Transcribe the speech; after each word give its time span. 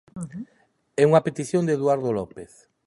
É 1.01 1.03
unha 1.09 1.25
petición 1.27 1.63
de 1.65 1.75
Eduardo 1.77 2.09
López. 2.19 2.51